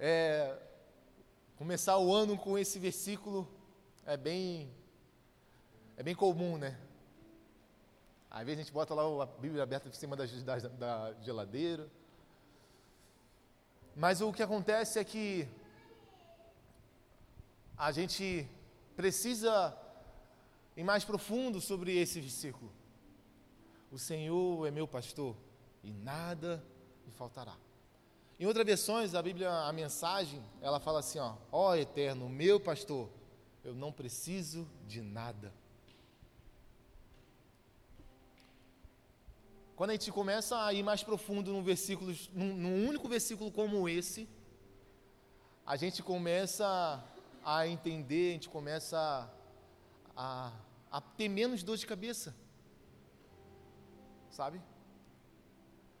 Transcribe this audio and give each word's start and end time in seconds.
É, 0.00 0.56
começar 1.56 1.98
o 1.98 2.14
ano 2.14 2.38
com 2.38 2.56
esse 2.56 2.78
versículo 2.78 3.48
é 4.06 4.16
bem 4.16 4.72
é 5.96 6.04
bem 6.04 6.14
comum, 6.14 6.56
né? 6.56 6.78
Às 8.30 8.46
vezes 8.46 8.60
a 8.60 8.62
gente 8.62 8.72
bota 8.72 8.94
lá 8.94 9.24
a 9.24 9.26
Bíblia 9.26 9.64
aberta 9.64 9.88
em 9.88 9.92
cima 9.92 10.14
da, 10.14 10.24
da, 10.24 10.58
da 10.68 11.14
geladeira. 11.22 11.90
Mas 13.96 14.20
o 14.20 14.32
que 14.32 14.40
acontece 14.40 15.00
é 15.00 15.02
que 15.02 15.48
a 17.76 17.90
gente 17.90 18.48
precisa 18.94 19.76
ir 20.76 20.84
mais 20.84 21.04
profundo 21.04 21.60
sobre 21.60 21.98
esse 21.98 22.20
versículo. 22.20 22.70
O 23.90 23.98
Senhor 23.98 24.64
é 24.64 24.70
meu 24.70 24.86
pastor 24.86 25.34
e 25.82 25.92
nada 25.92 26.64
me 27.04 27.10
faltará. 27.10 27.56
Em 28.38 28.46
outras 28.46 28.64
versões, 28.64 29.14
a 29.14 29.22
Bíblia, 29.22 29.50
a 29.50 29.72
mensagem, 29.72 30.40
ela 30.60 30.78
fala 30.78 31.00
assim, 31.00 31.18
ó, 31.18 31.34
ó 31.50 31.74
eterno, 31.74 32.28
meu 32.28 32.60
pastor, 32.60 33.08
eu 33.64 33.74
não 33.74 33.90
preciso 33.90 34.68
de 34.86 35.02
nada. 35.02 35.52
Quando 39.74 39.90
a 39.90 39.92
gente 39.94 40.12
começa 40.12 40.64
a 40.64 40.72
ir 40.72 40.84
mais 40.84 41.02
profundo 41.02 41.52
num 41.52 41.62
versículo, 41.62 42.14
num, 42.32 42.54
num 42.54 42.88
único 42.88 43.08
versículo 43.08 43.50
como 43.50 43.88
esse, 43.88 44.28
a 45.66 45.76
gente 45.76 46.00
começa 46.02 47.04
a 47.44 47.66
entender, 47.66 48.30
a 48.30 48.32
gente 48.34 48.48
começa 48.48 49.32
a, 50.16 50.52
a 50.90 51.00
ter 51.00 51.28
menos 51.28 51.64
dor 51.64 51.76
de 51.76 51.86
cabeça. 51.86 52.34
Sabe? 54.30 54.60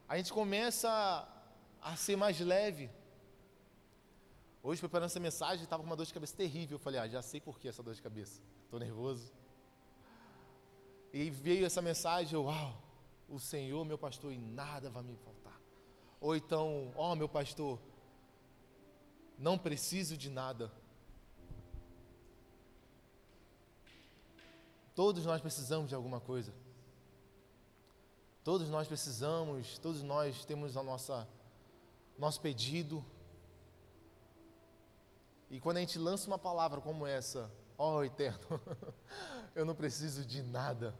A 0.08 0.16
gente 0.16 0.32
começa 0.32 1.26
a 1.92 1.96
ser 1.96 2.16
mais 2.16 2.38
leve. 2.38 2.90
Hoje, 4.62 4.80
preparando 4.80 5.06
essa 5.06 5.20
mensagem, 5.20 5.64
estava 5.64 5.82
com 5.82 5.88
uma 5.88 5.96
dor 5.96 6.04
de 6.04 6.12
cabeça 6.12 6.36
terrível. 6.36 6.74
Eu 6.74 6.78
falei, 6.78 7.00
ah, 7.00 7.08
já 7.08 7.22
sei 7.22 7.40
por 7.40 7.58
que 7.58 7.68
essa 7.68 7.82
dor 7.82 7.94
de 7.94 8.02
cabeça. 8.02 8.42
Estou 8.64 8.78
nervoso. 8.78 9.32
E 11.12 11.30
veio 11.30 11.64
essa 11.64 11.80
mensagem, 11.80 12.34
eu, 12.34 12.44
uau, 12.44 12.76
o 13.28 13.38
Senhor, 13.40 13.82
meu 13.86 13.96
pastor, 13.96 14.32
e 14.32 14.38
nada 14.38 14.90
vai 14.90 15.02
me 15.02 15.16
faltar. 15.16 15.58
Ou 16.20 16.36
então, 16.36 16.92
ó, 16.94 17.12
oh, 17.12 17.16
meu 17.16 17.28
pastor, 17.28 17.80
não 19.38 19.56
preciso 19.56 20.16
de 20.16 20.28
nada. 20.28 20.70
Todos 24.94 25.24
nós 25.24 25.40
precisamos 25.40 25.88
de 25.88 25.94
alguma 25.94 26.20
coisa. 26.20 26.52
Todos 28.44 28.68
nós 28.68 28.86
precisamos, 28.86 29.78
todos 29.78 30.02
nós 30.02 30.44
temos 30.44 30.76
a 30.76 30.82
nossa 30.82 31.26
nosso 32.18 32.40
pedido. 32.40 33.04
E 35.50 35.60
quando 35.60 35.78
a 35.78 35.80
gente 35.80 35.98
lança 35.98 36.26
uma 36.26 36.38
palavra 36.38 36.80
como 36.80 37.06
essa, 37.06 37.50
ó 37.78 37.98
oh, 37.98 38.04
Eterno, 38.04 38.60
eu 39.54 39.64
não 39.64 39.74
preciso 39.74 40.26
de 40.26 40.42
nada. 40.42 40.94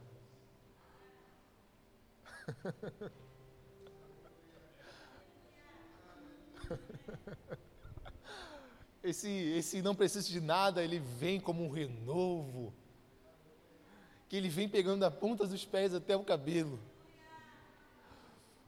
Esse, 9.01 9.31
esse 9.31 9.81
não 9.81 9.95
preciso 9.95 10.29
de 10.29 10.41
nada, 10.41 10.83
ele 10.83 10.99
vem 10.99 11.41
como 11.41 11.65
um 11.65 11.71
renovo, 11.71 12.75
que 14.29 14.37
ele 14.37 14.51
vem 14.51 14.69
pegando 14.69 15.05
a 15.05 15.11
ponta 15.11 15.47
dos 15.47 15.65
pés 15.65 15.95
até 15.95 16.15
o 16.15 16.25
cabelo. 16.25 16.79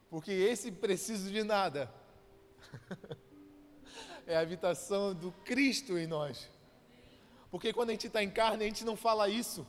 Porque 0.08 0.30
esse 0.30 0.72
preciso 0.72 1.30
de 1.30 1.42
nada 1.42 1.92
é 4.26 4.36
a 4.36 4.40
habitação 4.40 5.14
do 5.14 5.32
Cristo 5.44 5.98
em 5.98 6.06
nós. 6.06 6.48
Porque 7.50 7.72
quando 7.72 7.90
a 7.90 7.92
gente 7.92 8.06
está 8.06 8.22
em 8.22 8.30
carne, 8.30 8.64
a 8.64 8.66
gente 8.66 8.84
não 8.84 8.96
fala 8.96 9.28
isso. 9.28 9.66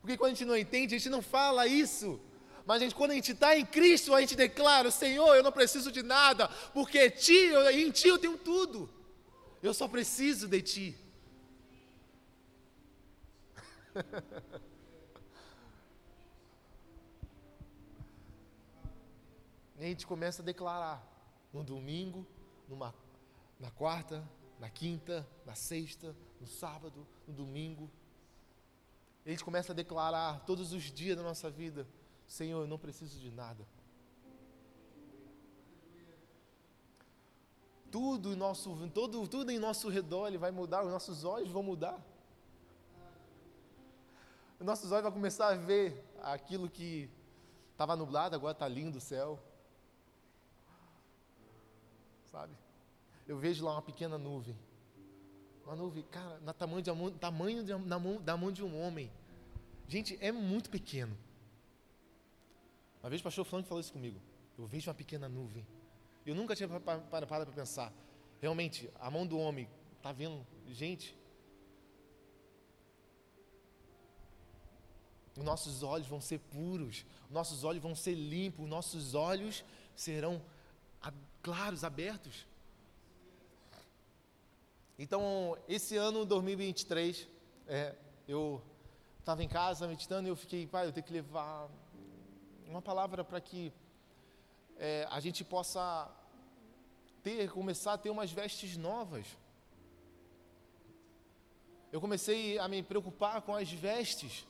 Porque 0.00 0.16
quando 0.16 0.32
a 0.32 0.34
gente 0.34 0.46
não 0.46 0.56
entende, 0.56 0.94
a 0.94 0.98
gente 0.98 1.10
não 1.10 1.20
fala 1.20 1.66
isso. 1.66 2.20
Mas 2.64 2.80
gente, 2.80 2.94
quando 2.94 3.10
a 3.12 3.14
gente 3.14 3.32
está 3.32 3.56
em 3.56 3.66
Cristo, 3.66 4.14
a 4.14 4.20
gente 4.20 4.36
declara: 4.36 4.90
Senhor, 4.90 5.34
eu 5.34 5.42
não 5.42 5.52
preciso 5.52 5.90
de 5.90 6.02
nada, 6.02 6.48
porque 6.72 7.10
ti, 7.10 7.32
eu, 7.32 7.70
em 7.70 7.90
Ti 7.90 8.08
eu 8.08 8.18
tenho 8.18 8.38
tudo. 8.38 8.90
Eu 9.62 9.74
só 9.74 9.88
preciso 9.88 10.46
de 10.46 10.62
Ti. 10.62 10.98
e 19.78 19.84
a 19.84 19.88
gente 19.88 20.06
começa 20.06 20.42
a 20.42 20.44
declarar 20.44 21.17
no 21.58 21.64
domingo, 21.64 22.24
numa, 22.68 22.94
na 23.58 23.68
quarta, 23.72 24.26
na 24.60 24.70
quinta, 24.70 25.26
na 25.44 25.56
sexta, 25.56 26.14
no 26.40 26.46
sábado, 26.46 27.04
no 27.26 27.34
domingo. 27.34 27.90
E 29.26 29.30
gente 29.30 29.44
começa 29.44 29.72
a 29.72 29.74
declarar 29.74 30.44
todos 30.46 30.72
os 30.72 30.84
dias 30.84 31.16
da 31.16 31.22
nossa 31.22 31.50
vida: 31.50 31.86
Senhor, 32.28 32.60
eu 32.60 32.66
não 32.68 32.78
preciso 32.78 33.18
de 33.18 33.30
nada. 33.32 33.66
Tudo 37.90 38.32
em 38.32 38.36
nosso, 38.36 38.88
todo, 38.90 39.26
tudo 39.26 39.50
em 39.50 39.58
nosso 39.58 39.88
redor 39.88 40.28
ele 40.28 40.38
vai 40.38 40.52
mudar, 40.52 40.84
os 40.84 40.92
nossos 40.92 41.24
olhos 41.24 41.50
vão 41.50 41.62
mudar. 41.62 42.00
Os 44.60 44.66
nossos 44.66 44.92
olhos 44.92 45.04
vão 45.04 45.12
começar 45.12 45.48
a 45.48 45.54
ver 45.54 46.04
aquilo 46.22 46.68
que 46.70 47.10
estava 47.72 47.96
nublado, 47.96 48.36
agora 48.36 48.52
está 48.52 48.68
lindo 48.68 48.98
o 48.98 49.00
céu. 49.00 49.40
Sabe? 52.30 52.52
Eu 53.26 53.38
vejo 53.38 53.64
lá 53.64 53.72
uma 53.72 53.82
pequena 53.82 54.16
nuvem. 54.18 54.56
Uma 55.64 55.76
nuvem, 55.76 56.02
cara, 56.04 56.38
na 56.40 56.52
tamanho, 56.52 56.82
de, 56.82 57.18
tamanho 57.18 57.64
de, 57.64 57.74
na 57.74 57.98
mão, 57.98 58.20
da 58.20 58.36
mão 58.36 58.50
de 58.50 58.64
um 58.64 58.80
homem. 58.80 59.10
Gente, 59.86 60.16
é 60.20 60.32
muito 60.32 60.70
pequeno. 60.70 61.16
Uma 63.02 63.10
vez 63.10 63.20
o 63.20 63.24
pastor 63.24 63.44
Frank 63.44 63.68
falou 63.68 63.80
isso 63.80 63.92
comigo. 63.92 64.20
Eu 64.56 64.66
vejo 64.66 64.88
uma 64.88 64.94
pequena 64.94 65.28
nuvem. 65.28 65.66
Eu 66.24 66.34
nunca 66.34 66.54
tinha 66.54 66.68
parado 66.68 67.26
para 67.26 67.46
pensar. 67.46 67.92
Realmente, 68.40 68.90
a 68.98 69.10
mão 69.10 69.26
do 69.26 69.38
homem 69.38 69.68
está 69.96 70.12
vendo 70.12 70.46
gente. 70.68 71.16
Os 75.36 75.44
nossos 75.44 75.82
olhos 75.82 76.08
vão 76.08 76.20
ser 76.20 76.38
puros, 76.40 77.06
nossos 77.30 77.62
olhos 77.62 77.82
vão 77.82 77.94
ser 77.94 78.14
limpos, 78.14 78.68
nossos 78.68 79.14
olhos 79.14 79.64
serão 79.94 80.42
claros, 81.48 81.82
abertos. 81.82 82.46
Então, 84.98 85.56
esse 85.66 85.96
ano 85.96 86.26
2023, 86.26 87.26
é, 87.66 87.94
eu 88.26 88.62
estava 89.18 89.42
em 89.42 89.48
casa 89.48 89.88
meditando 89.88 90.28
e 90.28 90.30
eu 90.30 90.36
fiquei, 90.36 90.66
pai, 90.66 90.86
eu 90.86 90.92
tenho 90.92 91.06
que 91.06 91.12
levar 91.12 91.70
uma 92.66 92.82
palavra 92.82 93.24
para 93.24 93.40
que 93.40 93.72
é, 94.76 95.06
a 95.10 95.20
gente 95.20 95.42
possa 95.42 96.10
ter, 97.22 97.50
começar 97.50 97.94
a 97.94 97.98
ter 97.98 98.10
umas 98.10 98.30
vestes 98.30 98.76
novas. 98.76 99.26
Eu 101.90 101.98
comecei 101.98 102.58
a 102.58 102.68
me 102.68 102.82
preocupar 102.82 103.40
com 103.40 103.54
as 103.54 103.72
vestes, 103.72 104.46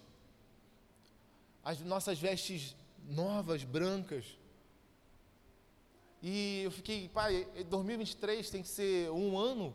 as 1.62 1.78
nossas 1.78 2.18
vestes 2.18 2.74
novas, 3.04 3.62
brancas. 3.62 4.37
E 6.22 6.62
eu 6.64 6.70
fiquei, 6.70 7.08
pai, 7.08 7.46
2023 7.68 8.50
tem 8.50 8.62
que 8.62 8.68
ser 8.68 9.10
um 9.10 9.38
ano 9.38 9.74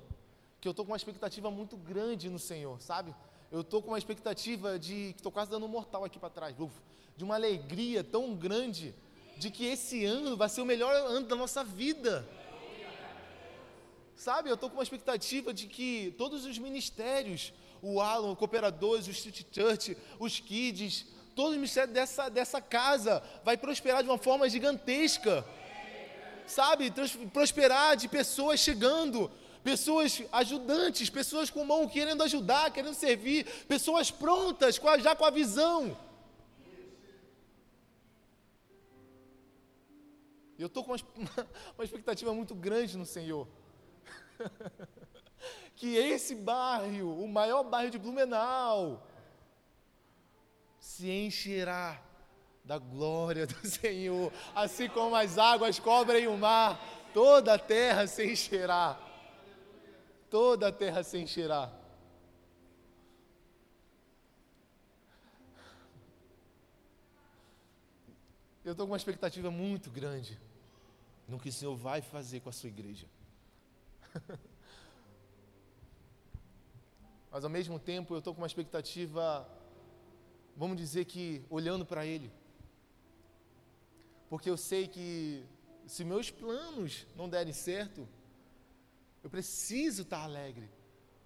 que 0.59 0.67
eu 0.67 0.71
estou 0.71 0.85
com 0.85 0.91
uma 0.91 0.97
expectativa 0.97 1.49
muito 1.49 1.77
grande 1.77 2.29
no 2.29 2.39
Senhor, 2.39 2.81
sabe? 2.81 3.15
Eu 3.49 3.61
estou 3.61 3.81
com 3.81 3.91
uma 3.91 3.97
expectativa 3.97 4.77
de 4.77 5.13
que 5.13 5.19
estou 5.19 5.31
quase 5.31 5.49
dando 5.49 5.65
um 5.65 5.69
mortal 5.69 6.03
aqui 6.03 6.19
para 6.19 6.29
trás, 6.29 6.59
uf, 6.59 6.73
de 7.15 7.23
uma 7.23 7.35
alegria 7.35 8.03
tão 8.03 8.35
grande 8.35 8.93
de 9.37 9.49
que 9.49 9.65
esse 9.65 10.03
ano 10.03 10.35
vai 10.35 10.49
ser 10.49 10.61
o 10.61 10.65
melhor 10.65 10.93
ano 10.93 11.27
da 11.27 11.35
nossa 11.35 11.63
vida. 11.63 12.27
Sabe, 14.15 14.49
eu 14.49 14.55
estou 14.55 14.69
com 14.69 14.77
uma 14.77 14.83
expectativa 14.83 15.53
de 15.53 15.67
que 15.67 16.13
todos 16.17 16.45
os 16.45 16.57
ministérios, 16.57 17.53
o 17.81 17.99
Alan, 17.99 18.31
o 18.31 18.35
Cooperadores, 18.35 19.07
o 19.07 19.11
Street 19.11 19.45
Church, 19.51 19.97
os 20.19 20.39
Kids, 20.39 21.05
todo 21.35 21.49
o 21.49 21.55
ministério 21.55 21.93
dessa, 21.93 22.29
dessa 22.29 22.61
casa 22.61 23.23
vai 23.43 23.57
prosperar 23.57 24.03
de 24.03 24.09
uma 24.09 24.17
forma 24.17 24.47
gigantesca. 24.49 25.45
Sabe, 26.45 26.91
prosperar 27.31 27.95
de 27.95 28.07
pessoas 28.07 28.59
chegando, 28.59 29.31
pessoas 29.63 30.21
ajudantes, 30.31 31.09
pessoas 31.09 31.49
com 31.49 31.63
mão 31.63 31.87
querendo 31.87 32.23
ajudar, 32.23 32.71
querendo 32.71 32.93
servir, 32.93 33.45
pessoas 33.67 34.11
prontas, 34.11 34.79
já 35.01 35.15
com 35.15 35.25
a 35.25 35.29
visão. 35.29 35.97
Eu 40.57 40.67
estou 40.67 40.83
com 40.83 40.91
uma, 41.75 41.83
expectativa 41.83 42.33
muito 42.33 42.53
grande 42.53 42.97
no 42.97 43.05
Senhor. 43.05 43.47
que 45.75 45.95
esse 45.95 46.35
bairro, 46.35 47.23
o 47.23 47.27
maior 47.27 47.63
bairro 47.63 47.89
de 47.89 47.97
Blumenau, 47.97 49.05
se 50.79 51.09
encherá 51.09 52.01
da 52.63 52.77
glória 52.77 53.45
do 53.45 53.67
Senhor, 53.67 54.31
assim 54.55 54.87
como 54.87 55.15
as 55.15 55.37
águas 55.37 55.79
cobrem 55.79 56.27
o 56.27 56.37
mar, 56.37 56.79
toda 57.13 57.55
a 57.55 57.59
terra 57.59 58.07
se 58.07 58.25
encherá. 58.25 58.97
Toda 60.29 60.69
a 60.69 60.71
terra 60.71 61.03
se 61.03 61.17
encherá. 61.17 61.71
Eu 68.63 68.71
estou 68.71 68.87
com 68.87 68.93
uma 68.93 68.97
expectativa 68.97 69.51
muito 69.51 69.91
grande 69.91 70.39
no 71.27 71.37
que 71.37 71.49
o 71.49 71.53
Senhor 71.53 71.75
vai 71.75 72.01
fazer 72.01 72.39
com 72.39 72.47
a 72.47 72.53
sua 72.53 72.69
igreja. 72.69 73.07
Mas 77.29 77.43
ao 77.43 77.49
mesmo 77.49 77.77
tempo 77.77 78.13
eu 78.13 78.19
estou 78.19 78.33
com 78.33 78.39
uma 78.39 78.47
expectativa, 78.47 79.45
vamos 80.55 80.77
dizer 80.77 81.03
que 81.03 81.43
olhando 81.49 81.85
para 81.85 82.05
Ele. 82.05 82.31
Porque 84.33 84.49
eu 84.49 84.57
sei 84.57 84.87
que 84.87 85.45
se 85.85 86.03
meus 86.03 86.31
planos 86.31 87.05
não 87.15 87.29
derem 87.29 87.53
certo, 87.53 88.09
eu 89.23 89.29
preciso 89.29 90.01
estar 90.01 90.23
alegre. 90.23 90.71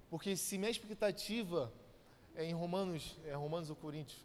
Porque 0.10 0.36
se 0.36 0.58
minha 0.58 0.70
expectativa 0.70 1.72
é 2.36 2.44
em 2.44 2.52
Romanos, 2.52 3.18
é 3.24 3.34
Romanos 3.34 3.70
ou 3.70 3.78
Coríntios, 3.78 4.20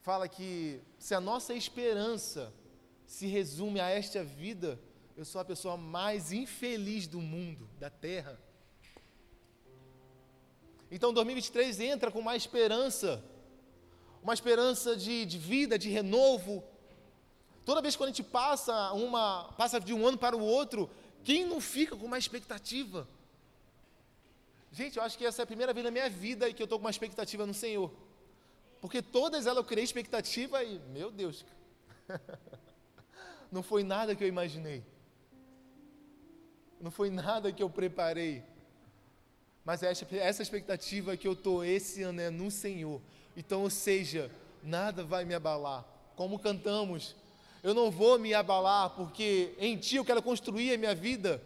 fala 0.00 0.26
que 0.26 0.80
se 0.98 1.14
a 1.14 1.20
nossa 1.20 1.52
esperança 1.52 2.50
se 3.06 3.26
resume 3.26 3.78
a 3.78 3.90
esta 3.90 4.24
vida, 4.24 4.80
eu 5.14 5.26
sou 5.26 5.42
a 5.42 5.44
pessoa 5.44 5.76
mais 5.76 6.32
infeliz 6.32 7.06
do 7.06 7.20
mundo, 7.20 7.68
da 7.78 7.90
terra. 7.90 8.40
Então 10.90 11.12
2023 11.12 11.78
entra 11.80 12.10
com 12.10 12.20
uma 12.20 12.36
esperança, 12.36 13.22
uma 14.22 14.32
esperança 14.32 14.96
de, 14.96 15.26
de 15.26 15.36
vida, 15.36 15.78
de 15.78 15.90
renovo. 15.90 16.71
Toda 17.64 17.80
vez 17.80 17.94
que 17.94 18.02
a 18.02 18.06
gente 18.06 18.22
passa 18.22 18.92
uma, 18.92 19.52
passa 19.56 19.78
de 19.80 19.94
um 19.94 20.06
ano 20.06 20.18
para 20.18 20.36
o 20.36 20.40
outro, 20.40 20.90
quem 21.22 21.44
não 21.44 21.60
fica 21.60 21.96
com 21.96 22.06
uma 22.06 22.18
expectativa? 22.18 23.08
Gente, 24.72 24.96
eu 24.96 25.02
acho 25.02 25.16
que 25.16 25.24
essa 25.24 25.42
é 25.42 25.44
a 25.44 25.46
primeira 25.46 25.72
vez 25.72 25.84
na 25.84 25.90
minha 25.90 26.08
vida 26.08 26.52
que 26.52 26.62
eu 26.62 26.64
estou 26.64 26.78
com 26.78 26.84
uma 26.86 26.90
expectativa 26.90 27.46
no 27.46 27.54
Senhor. 27.54 27.92
Porque 28.80 29.00
todas 29.00 29.46
elas 29.46 29.58
eu 29.58 29.64
criei 29.64 29.84
expectativa 29.84 30.64
e, 30.64 30.80
meu 30.90 31.10
Deus, 31.10 31.44
não 33.52 33.62
foi 33.62 33.84
nada 33.84 34.16
que 34.16 34.24
eu 34.24 34.28
imaginei. 34.28 34.82
Não 36.80 36.90
foi 36.90 37.10
nada 37.10 37.52
que 37.52 37.62
eu 37.62 37.70
preparei. 37.70 38.42
Mas 39.64 39.84
essa, 39.84 40.04
essa 40.16 40.42
expectativa 40.42 41.16
que 41.16 41.28
eu 41.28 41.34
estou 41.34 41.64
esse 41.64 42.02
ano 42.02 42.20
é 42.20 42.30
no 42.30 42.50
Senhor. 42.50 43.00
Então, 43.36 43.62
ou 43.62 43.70
seja, 43.70 44.30
nada 44.62 45.04
vai 45.04 45.24
me 45.24 45.34
abalar. 45.34 45.84
Como 46.16 46.38
cantamos, 46.38 47.14
eu 47.62 47.72
não 47.72 47.90
vou 47.90 48.18
me 48.18 48.34
abalar, 48.34 48.90
porque 48.90 49.54
em 49.58 49.76
Ti 49.76 49.96
eu 49.96 50.04
quero 50.04 50.22
construir 50.22 50.74
a 50.74 50.78
minha 50.78 50.94
vida. 50.94 51.42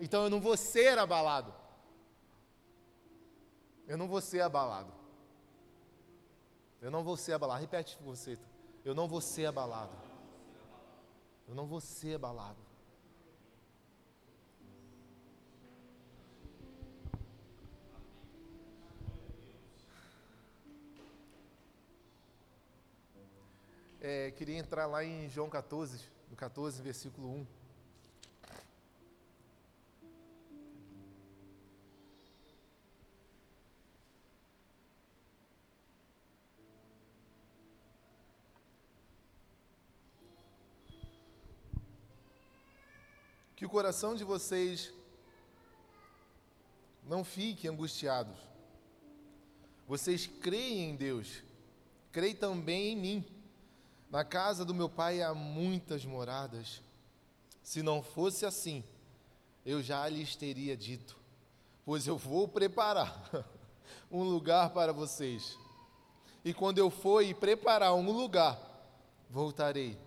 Então 0.00 0.24
eu 0.24 0.30
não 0.30 0.40
vou 0.40 0.56
ser 0.56 0.98
abalado. 0.98 1.52
Eu 3.86 3.96
não 3.96 4.08
vou 4.08 4.20
ser 4.20 4.40
abalado. 4.40 4.92
Eu 6.80 6.90
não 6.90 7.04
vou 7.04 7.16
ser 7.16 7.34
abalado. 7.34 7.60
Repete 7.60 7.98
você. 8.02 8.38
Eu 8.84 8.94
não 8.94 9.06
vou 9.06 9.20
ser 9.20 9.46
abalado. 9.46 9.92
Eu 11.48 11.54
não 11.54 11.66
vou 11.66 11.80
ser 11.80 12.14
abalado. 12.14 12.65
É, 24.00 24.30
queria 24.32 24.58
entrar 24.58 24.86
lá 24.86 25.02
em 25.02 25.28
João 25.30 25.48
14, 25.48 26.00
no 26.30 26.36
14, 26.36 26.82
versículo 26.82 27.28
1. 27.28 27.46
Que 43.56 43.64
o 43.64 43.70
coração 43.70 44.14
de 44.14 44.22
vocês 44.22 44.92
não 47.02 47.24
fique 47.24 47.66
angustiados. 47.66 48.36
Vocês 49.88 50.26
creem 50.26 50.90
em 50.90 50.96
Deus, 50.96 51.42
creem 52.12 52.34
também 52.34 52.92
em 52.92 52.96
mim. 52.96 53.35
Na 54.10 54.24
casa 54.24 54.64
do 54.64 54.74
meu 54.74 54.88
pai 54.88 55.22
há 55.22 55.34
muitas 55.34 56.04
moradas. 56.04 56.82
Se 57.62 57.82
não 57.82 58.02
fosse 58.02 58.46
assim, 58.46 58.84
eu 59.64 59.82
já 59.82 60.08
lhes 60.08 60.36
teria 60.36 60.76
dito, 60.76 61.16
pois 61.84 62.06
eu 62.06 62.16
vou 62.16 62.46
preparar 62.46 63.28
um 64.10 64.22
lugar 64.22 64.70
para 64.70 64.92
vocês. 64.92 65.58
E 66.44 66.54
quando 66.54 66.78
eu 66.78 66.90
for 66.90 67.22
e 67.22 67.34
preparar 67.34 67.94
um 67.94 68.12
lugar, 68.12 68.56
voltarei 69.28 69.98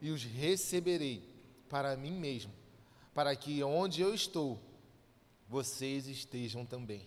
e 0.00 0.10
os 0.10 0.24
receberei 0.24 1.22
para 1.68 1.96
mim 1.96 2.12
mesmo, 2.12 2.52
para 3.14 3.36
que 3.36 3.62
onde 3.62 4.00
eu 4.00 4.14
estou, 4.14 4.58
vocês 5.46 6.06
estejam 6.06 6.64
também. 6.64 7.06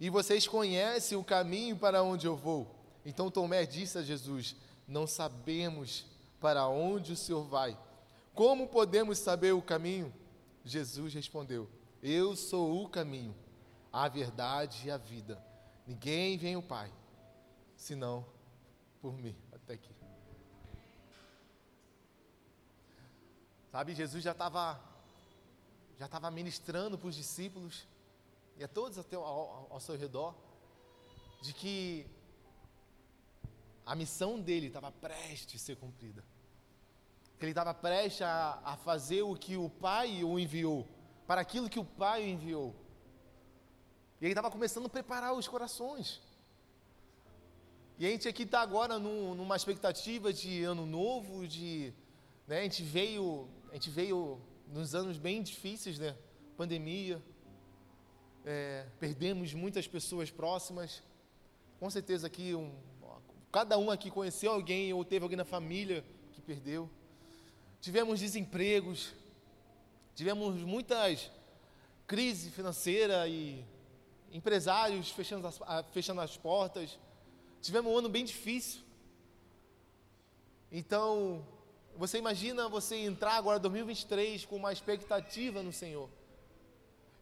E 0.00 0.08
vocês 0.08 0.48
conhecem 0.48 1.16
o 1.18 1.24
caminho 1.24 1.76
para 1.76 2.02
onde 2.02 2.26
eu 2.26 2.34
vou. 2.34 2.74
Então 3.04 3.30
Tomé 3.30 3.66
disse 3.66 3.98
a 3.98 4.02
Jesus: 4.02 4.56
Não 4.86 5.06
sabemos 5.06 6.06
para 6.40 6.68
onde 6.68 7.12
o 7.12 7.16
Senhor 7.16 7.44
vai. 7.44 7.78
Como 8.34 8.68
podemos 8.68 9.18
saber 9.18 9.52
o 9.52 9.62
caminho? 9.62 10.12
Jesus 10.64 11.14
respondeu: 11.14 11.68
Eu 12.02 12.36
sou 12.36 12.82
o 12.82 12.88
caminho, 12.88 13.34
a 13.92 14.08
verdade 14.08 14.86
e 14.86 14.90
a 14.90 14.96
vida. 14.96 15.42
Ninguém 15.86 16.36
vem 16.36 16.54
ao 16.54 16.62
Pai, 16.62 16.92
senão 17.76 18.26
por 19.00 19.16
mim. 19.16 19.36
Até 19.52 19.74
aqui. 19.74 19.94
Sabe, 23.70 23.94
Jesus 23.94 24.22
já 24.22 24.32
estava 24.32 24.80
já 25.98 26.06
estava 26.06 26.30
ministrando 26.30 26.98
para 26.98 27.08
os 27.08 27.14
discípulos 27.14 27.86
e 28.56 28.64
a 28.64 28.68
todos 28.68 28.98
ao, 28.98 29.24
ao, 29.24 29.66
ao 29.70 29.80
seu 29.80 29.96
redor 29.96 30.34
de 31.40 31.52
que 31.52 32.06
a 33.86 33.94
missão 33.94 34.40
dele 34.40 34.68
estava 34.68 34.90
prestes 34.90 35.60
a 35.60 35.64
ser 35.64 35.76
cumprida. 35.76 36.24
Ele 37.40 37.50
estava 37.50 37.74
prestes 37.74 38.22
a, 38.22 38.60
a, 38.64 38.76
fazer 38.76 39.22
o 39.22 39.34
que 39.34 39.56
o 39.56 39.68
Pai 39.68 40.24
o 40.24 40.38
enviou, 40.38 40.88
para 41.26 41.40
aquilo 41.40 41.68
que 41.68 41.78
o 41.78 41.84
Pai 41.84 42.22
o 42.24 42.28
enviou. 42.28 42.74
E 44.20 44.24
ele 44.24 44.32
estava 44.32 44.50
começando 44.50 44.86
a 44.86 44.88
preparar 44.88 45.34
os 45.34 45.46
corações. 45.46 46.22
E 47.98 48.06
a 48.06 48.10
gente 48.10 48.26
aqui 48.26 48.44
está 48.44 48.60
agora 48.60 48.98
num, 48.98 49.34
numa 49.34 49.54
expectativa 49.54 50.32
de 50.32 50.64
ano 50.64 50.86
novo, 50.86 51.46
de. 51.46 51.92
Né, 52.46 52.60
a 52.60 52.62
gente 52.62 52.82
veio. 52.82 53.48
A 53.70 53.74
gente 53.74 53.90
veio 53.90 54.40
nos 54.68 54.94
anos 54.94 55.18
bem 55.18 55.42
difíceis, 55.42 55.98
né? 55.98 56.16
Pandemia, 56.56 57.22
é, 58.44 58.86
perdemos 58.98 59.52
muitas 59.52 59.86
pessoas 59.86 60.30
próximas. 60.30 61.02
Com 61.78 61.90
certeza 61.90 62.26
aqui, 62.26 62.54
um, 62.54 62.72
cada 63.54 63.78
um 63.78 63.88
aqui 63.88 64.10
conheceu 64.10 64.50
alguém 64.50 64.92
ou 64.92 65.04
teve 65.04 65.22
alguém 65.22 65.36
na 65.36 65.44
família 65.44 66.04
que 66.32 66.40
perdeu. 66.42 66.90
Tivemos 67.80 68.18
desempregos, 68.18 69.12
tivemos 70.12 70.56
muitas 70.62 71.30
crises 72.04 72.52
financeiras 72.52 73.28
e 73.30 73.64
empresários 74.32 75.08
fechando 75.10 75.46
as, 75.46 75.60
fechando 75.92 76.20
as 76.20 76.36
portas. 76.36 76.98
Tivemos 77.62 77.92
um 77.92 77.96
ano 77.96 78.08
bem 78.08 78.24
difícil. 78.24 78.80
Então, 80.72 81.46
você 81.96 82.18
imagina 82.18 82.68
você 82.68 82.96
entrar 82.96 83.34
agora 83.34 83.58
em 83.58 83.62
2023 83.62 84.46
com 84.46 84.56
uma 84.56 84.72
expectativa 84.72 85.62
no 85.62 85.72
Senhor. 85.72 86.10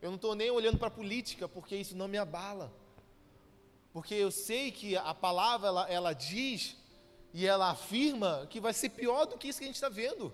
Eu 0.01 0.09
não 0.09 0.17
estou 0.17 0.35
nem 0.35 0.51
olhando 0.51 0.79
para 0.79 0.89
a 0.89 0.91
política, 0.91 1.47
porque 1.47 1.77
isso 1.77 1.95
não 1.95 2.09
me 2.09 2.17
abala. 2.17 2.73
Porque 3.93 4.15
eu 4.15 4.31
sei 4.31 4.71
que 4.71 4.97
a 4.97 5.15
palavra 5.15 5.69
ela, 5.69 5.91
ela 5.91 6.13
diz 6.13 6.77
e 7.35 7.47
ela 7.47 7.71
afirma 7.71 8.47
que 8.49 8.61
vai 8.61 8.73
ser 8.73 8.91
pior 8.91 9.27
do 9.27 9.37
que 9.37 9.49
isso 9.49 9.59
que 9.59 9.65
a 9.65 9.69
gente 9.69 9.77
está 9.77 9.89
vendo. 9.89 10.33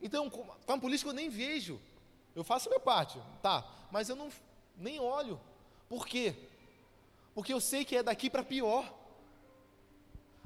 Então, 0.00 0.28
com 0.30 0.72
a 0.72 0.78
política 0.78 1.10
eu 1.10 1.14
nem 1.14 1.28
vejo. 1.28 1.80
Eu 2.34 2.42
faço 2.42 2.68
a 2.68 2.70
minha 2.70 2.80
parte, 2.80 3.20
tá? 3.42 3.68
Mas 3.90 4.08
eu 4.08 4.16
não 4.16 4.30
nem 4.76 4.98
olho. 4.98 5.40
Por 5.88 6.06
quê? 6.06 6.34
Porque 7.34 7.52
eu 7.52 7.60
sei 7.60 7.84
que 7.84 7.96
é 7.96 8.02
daqui 8.02 8.30
para 8.30 8.42
pior. 8.42 8.92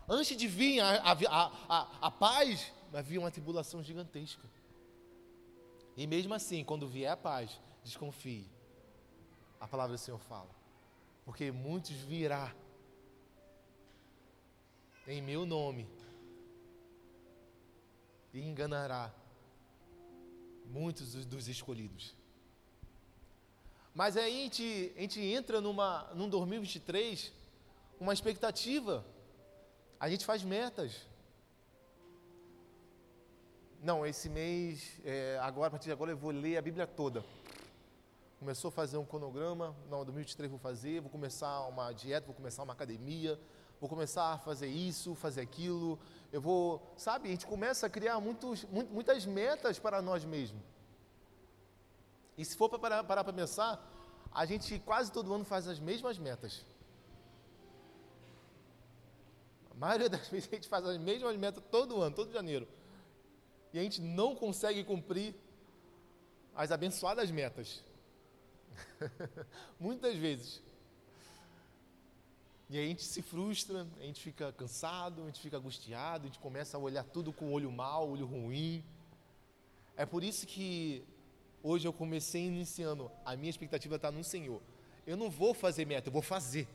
Antes 0.08 0.36
de 0.36 0.46
vir 0.46 0.80
a, 0.80 1.02
a, 1.02 1.52
a, 1.68 1.88
a, 2.02 2.10
paz, 2.10 2.72
havia 2.92 3.18
uma 3.18 3.30
tribulação 3.30 3.82
gigantesca. 3.82 4.42
E 5.96 6.06
mesmo 6.06 6.34
assim, 6.34 6.64
quando 6.64 6.86
vier 6.86 7.10
a 7.10 7.16
paz, 7.16 7.58
desconfie. 7.82 8.46
A 9.58 9.66
palavra 9.66 9.96
do 9.96 9.98
Senhor 9.98 10.18
fala. 10.18 10.50
Porque 11.26 11.50
muitos 11.50 11.96
virá 11.96 12.54
em 15.08 15.20
meu 15.20 15.44
nome 15.44 15.86
e 18.32 18.40
enganará 18.40 19.12
muitos 20.66 21.26
dos 21.26 21.48
escolhidos. 21.48 22.14
Mas 23.92 24.16
aí 24.16 24.40
a 24.40 24.42
gente, 24.44 24.92
a 24.96 25.00
gente 25.00 25.20
entra 25.20 25.60
numa, 25.60 26.08
num 26.14 26.28
2023, 26.28 27.32
uma 27.98 28.12
expectativa. 28.12 29.04
A 29.98 30.08
gente 30.08 30.24
faz 30.24 30.44
metas. 30.44 31.08
Não, 33.82 34.06
esse 34.06 34.28
mês, 34.28 35.00
é, 35.04 35.38
agora, 35.42 35.68
a 35.68 35.70
partir 35.70 35.86
de 35.86 35.92
agora, 35.92 36.12
eu 36.12 36.16
vou 36.16 36.30
ler 36.30 36.56
a 36.56 36.62
Bíblia 36.62 36.86
toda. 36.86 37.24
Começou 38.38 38.68
a 38.68 38.72
fazer 38.72 38.98
um 38.98 39.04
cronograma, 39.04 39.74
não, 39.88 40.04
2023 40.04 40.50
vou 40.50 40.58
fazer, 40.58 41.00
vou 41.00 41.10
começar 41.10 41.66
uma 41.68 41.90
dieta, 41.92 42.26
vou 42.26 42.34
começar 42.34 42.62
uma 42.62 42.74
academia, 42.74 43.40
vou 43.80 43.88
começar 43.88 44.32
a 44.32 44.38
fazer 44.38 44.66
isso, 44.66 45.14
fazer 45.14 45.40
aquilo, 45.40 45.98
eu 46.30 46.40
vou, 46.40 46.82
sabe, 46.96 47.28
a 47.28 47.30
gente 47.30 47.46
começa 47.46 47.86
a 47.86 47.90
criar 47.90 48.20
muitos, 48.20 48.64
muitas 48.64 49.24
metas 49.24 49.78
para 49.78 50.02
nós 50.02 50.24
mesmos. 50.24 50.62
E 52.36 52.44
se 52.44 52.56
for 52.56 52.68
para 52.68 52.78
parar 53.02 53.24
para 53.24 53.32
pensar, 53.32 53.82
a 54.30 54.44
gente 54.44 54.78
quase 54.80 55.10
todo 55.10 55.32
ano 55.32 55.44
faz 55.44 55.66
as 55.66 55.80
mesmas 55.80 56.18
metas. 56.18 56.64
A 59.70 59.74
maioria 59.74 60.10
das 60.10 60.28
vezes 60.28 60.48
a 60.52 60.54
gente 60.56 60.68
faz 60.68 60.84
as 60.84 60.98
mesmas 60.98 61.36
metas 61.36 61.64
todo 61.70 62.02
ano, 62.02 62.14
todo 62.14 62.30
janeiro. 62.30 62.68
E 63.72 63.78
a 63.78 63.82
gente 63.82 64.00
não 64.00 64.36
consegue 64.36 64.84
cumprir 64.84 65.34
as 66.54 66.70
abençoadas 66.70 67.30
metas. 67.30 67.82
Muitas 69.80 70.16
vezes. 70.16 70.62
E 72.68 72.76
aí 72.78 72.86
a 72.86 72.88
gente 72.88 73.04
se 73.04 73.22
frustra, 73.22 73.86
a 74.00 74.02
gente 74.02 74.20
fica 74.20 74.52
cansado, 74.52 75.22
a 75.22 75.26
gente 75.26 75.40
fica 75.40 75.56
angustiado, 75.56 76.24
a 76.24 76.26
gente 76.26 76.40
começa 76.40 76.76
a 76.76 76.80
olhar 76.80 77.04
tudo 77.04 77.32
com 77.32 77.52
olho 77.52 77.70
mau, 77.70 78.10
olho 78.10 78.26
ruim. 78.26 78.82
É 79.96 80.04
por 80.04 80.24
isso 80.24 80.46
que 80.46 81.04
hoje 81.62 81.86
eu 81.86 81.92
comecei 81.92 82.46
iniciando, 82.46 83.10
a 83.24 83.36
minha 83.36 83.50
expectativa 83.50 83.96
está 83.96 84.10
no 84.10 84.24
Senhor. 84.24 84.60
Eu 85.06 85.16
não 85.16 85.30
vou 85.30 85.54
fazer 85.54 85.84
meta, 85.84 86.08
eu 86.08 86.12
vou 86.12 86.22
fazer. 86.22 86.66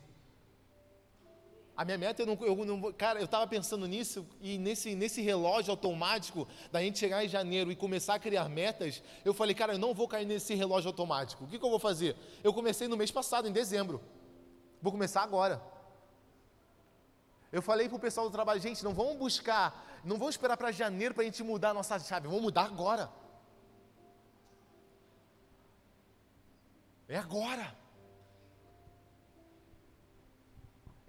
A 1.82 1.86
minha 1.86 1.98
meta, 1.98 2.22
eu 2.22 2.28
não, 2.28 2.38
eu 2.42 2.64
não 2.64 2.94
cara, 2.94 3.20
eu 3.20 3.26
estava 3.26 3.48
pensando 3.48 3.88
nisso 3.88 4.24
e 4.40 4.56
nesse, 4.60 4.94
nesse 4.94 5.20
relógio 5.20 5.72
automático 5.72 6.48
da 6.72 6.80
gente 6.80 7.00
chegar 7.00 7.26
em 7.26 7.28
janeiro 7.28 7.72
e 7.72 7.76
começar 7.76 8.14
a 8.14 8.20
criar 8.20 8.48
metas, 8.48 9.02
eu 9.26 9.34
falei, 9.34 9.56
cara, 9.56 9.74
eu 9.74 9.80
não 9.80 9.92
vou 9.92 10.08
cair 10.08 10.28
nesse 10.28 10.54
relógio 10.54 10.90
automático. 10.90 11.44
O 11.44 11.48
que, 11.48 11.58
que 11.58 11.66
eu 11.66 11.72
vou 11.72 11.80
fazer? 11.80 12.16
Eu 12.44 12.54
comecei 12.54 12.88
no 12.88 12.96
mês 12.96 13.10
passado, 13.10 13.48
em 13.48 13.52
dezembro. 13.52 14.00
Vou 14.80 14.92
começar 14.92 15.24
agora. 15.24 15.60
Eu 17.52 17.64
falei 17.64 17.90
para 17.90 17.98
o 17.98 18.00
pessoal 18.00 18.30
do 18.30 18.32
trabalho, 18.32 18.62
gente, 18.62 18.84
não 18.84 18.94
vamos 18.94 19.18
buscar, 19.18 20.00
não 20.04 20.20
vamos 20.20 20.36
esperar 20.36 20.58
para 20.58 20.72
janeiro 20.72 21.16
para 21.16 21.24
a 21.24 21.26
gente 21.26 21.42
mudar 21.42 21.72
a 21.72 21.74
nossa 21.74 21.98
chave, 21.98 22.28
vamos 22.28 22.44
mudar 22.44 22.66
agora. 22.66 23.10
É 27.10 27.18
agora. 27.18 27.81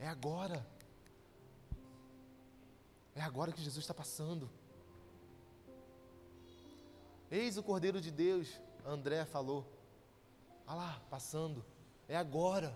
É 0.03 0.09
agora. 0.09 0.67
É 3.15 3.21
agora 3.21 3.53
que 3.53 3.63
Jesus 3.63 3.85
está 3.85 3.95
passando. 3.95 4.51
Eis 7.31 7.57
o 7.57 7.63
Cordeiro 7.63 8.01
de 8.01 8.11
Deus, 8.11 8.49
André 8.85 9.25
falou. 9.25 9.65
Olha 10.67 10.77
lá, 10.77 11.03
passando. 11.09 11.65
É 12.09 12.17
agora. 12.17 12.75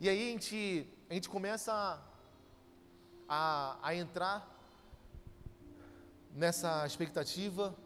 E 0.00 0.08
aí 0.08 0.28
a 0.28 0.32
gente 0.32 0.88
a 1.10 1.12
gente 1.12 1.28
começa 1.28 1.74
a, 1.74 2.00
a, 3.28 3.88
a 3.88 3.94
entrar 3.94 4.38
nessa 6.34 6.86
expectativa, 6.86 7.76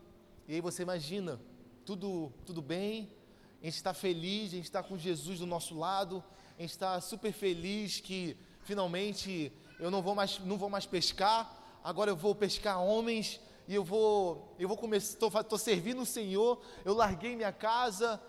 e 0.47 0.55
aí 0.55 0.61
você 0.61 0.83
imagina, 0.83 1.41
tudo, 1.85 2.33
tudo 2.47 2.63
bem, 2.63 3.13
a 3.61 3.65
gente 3.65 3.75
está 3.75 3.93
feliz, 3.93 4.53
a 4.53 4.57
gente 4.57 4.67
está 4.67 4.81
com 4.81 4.97
Jesus 4.97 5.41
do 5.41 5.47
nosso 5.47 5.77
lado, 5.77 6.23
gente 6.63 6.71
está 6.71 7.01
super 7.01 7.33
feliz 7.33 8.01
que 8.01 8.37
finalmente 8.63 9.53
eu 9.79 9.91
não 9.91 10.01
vou 10.01 10.15
mais, 10.15 10.39
não 10.39 10.57
vou 10.57 10.71
mais 10.71 10.87
pescar, 10.87 11.81
agora 11.83 12.11
eu 12.11 12.17
vou 12.17 12.35
pescar 12.35 12.81
homens 12.81 13.41
e 13.67 13.75
eu 13.75 13.85
vou, 13.85 14.55
eu 14.59 14.69
vou 14.69 14.77
começar, 14.77 15.19
estou 15.27 15.59
servindo 15.59 16.03
o 16.03 16.07
Senhor, 16.07 16.63
eu 16.85 16.95
larguei 16.95 17.35
minha 17.35 17.53
casa, 17.53 18.23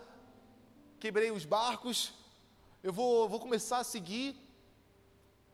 quebrei 1.00 1.32
os 1.32 1.46
barcos, 1.46 2.13
eu 2.82 2.92
vou, 2.92 3.30
vou 3.30 3.40
começar 3.40 3.80
a 3.80 3.84
seguir 3.84 4.36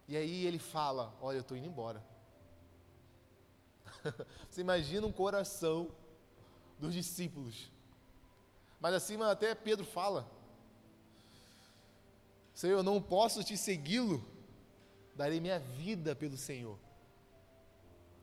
e 0.08 0.16
aí 0.16 0.46
ele 0.46 0.58
fala: 0.58 1.14
Olha, 1.22 1.38
eu 1.38 1.42
estou 1.42 1.58
indo 1.58 1.68
embora. 1.68 2.04
Você 4.50 4.62
imagina 4.62 5.06
um 5.06 5.12
coração 5.12 5.92
dos 6.80 6.94
discípulos. 6.94 7.70
Mas 8.80 8.94
acima 8.94 9.30
até 9.30 9.54
Pedro 9.54 9.86
fala: 9.86 10.39
Senhor, 12.60 12.80
eu 12.80 12.84
não 12.84 13.02
posso 13.02 13.42
te 13.42 13.56
segui-lo, 13.56 14.22
darei 15.16 15.40
minha 15.40 15.60
vida 15.60 16.14
pelo 16.14 16.36
Senhor. 16.36 16.78